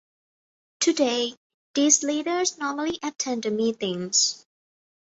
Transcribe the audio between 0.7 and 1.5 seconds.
Today,